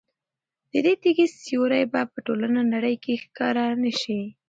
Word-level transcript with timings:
د 0.71 0.73
دې 0.85 0.93
تیږې 1.01 1.27
سیوری 1.43 1.83
به 1.91 2.01
په 2.11 2.19
ټوله 2.25 2.47
نړۍ 2.73 2.95
کې 3.03 3.21
ښکاره 3.23 3.65
نه 3.83 3.91
شي. 4.01 4.21